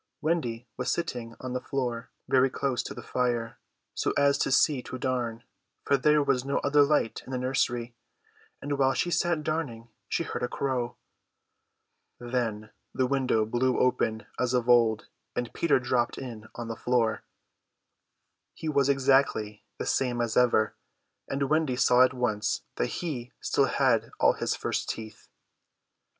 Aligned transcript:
Wendy 0.19 0.67
was 0.77 0.91
sitting 0.91 1.35
on 1.39 1.53
the 1.53 1.61
floor, 1.61 2.09
very 2.27 2.49
close 2.49 2.81
to 2.81 2.95
the 2.95 3.03
fire, 3.03 3.59
so 3.93 4.13
as 4.17 4.39
to 4.39 4.51
see 4.51 4.81
to 4.81 4.97
darn, 4.97 5.43
for 5.85 5.95
there 5.95 6.23
was 6.23 6.43
no 6.43 6.57
other 6.63 6.81
light 6.81 7.21
in 7.27 7.31
the 7.31 7.37
nursery; 7.37 7.93
and 8.63 8.79
while 8.79 8.95
she 8.95 9.11
sat 9.11 9.43
darning 9.43 9.89
she 10.09 10.23
heard 10.23 10.41
a 10.41 10.47
crow. 10.47 10.97
Then 12.19 12.71
the 12.95 13.05
window 13.05 13.45
blew 13.45 13.77
open 13.77 14.25
as 14.39 14.55
of 14.55 14.67
old, 14.67 15.05
and 15.35 15.53
Peter 15.53 15.79
dropped 15.79 16.17
in 16.17 16.47
on 16.55 16.67
the 16.67 16.75
floor. 16.75 17.23
He 18.55 18.67
was 18.67 18.89
exactly 18.89 19.63
the 19.77 19.85
same 19.85 20.19
as 20.19 20.35
ever, 20.35 20.75
and 21.29 21.47
Wendy 21.47 21.75
saw 21.75 22.01
at 22.03 22.15
once 22.15 22.63
that 22.77 22.87
he 22.87 23.33
still 23.39 23.65
had 23.67 24.09
all 24.19 24.33
his 24.33 24.55
first 24.55 24.89
teeth. 24.89 25.27